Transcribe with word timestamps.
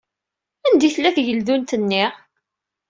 Anda 0.67 0.85
ay 0.87 0.93
tella 0.95 1.11
tgeldunt-nni? 1.15 2.05